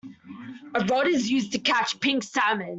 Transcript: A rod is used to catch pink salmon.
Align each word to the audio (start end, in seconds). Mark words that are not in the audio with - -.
A 0.73 0.83
rod 0.85 1.07
is 1.09 1.29
used 1.29 1.51
to 1.51 1.59
catch 1.59 1.99
pink 1.99 2.23
salmon. 2.23 2.69